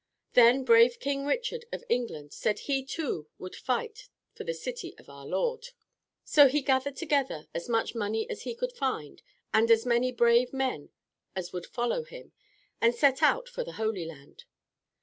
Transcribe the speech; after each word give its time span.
Then 0.33 0.63
brave 0.63 0.99
King 0.99 1.27
Richard 1.27 1.65
of 1.71 1.83
England 1.87 2.33
said 2.33 2.57
he 2.57 2.83
too 2.83 3.27
would 3.37 3.55
fight 3.55 4.09
for 4.33 4.43
the 4.43 4.51
city 4.55 4.95
of 4.97 5.11
our 5.11 5.27
Lord. 5.27 5.67
So 6.25 6.47
he 6.47 6.63
gathered 6.63 6.95
together 6.95 7.47
as 7.53 7.69
much 7.69 7.93
money 7.93 8.27
as 8.27 8.41
he 8.41 8.55
could 8.55 8.71
find, 8.73 9.21
and 9.53 9.69
as 9.69 9.85
many 9.85 10.11
brave 10.11 10.53
men 10.53 10.89
as 11.35 11.53
would 11.53 11.67
follow 11.67 12.03
him, 12.03 12.31
and 12.81 12.95
set 12.95 13.21
out 13.21 13.47
for 13.47 13.63
the 13.63 13.73
Holy 13.73 14.05
Land. 14.05 14.45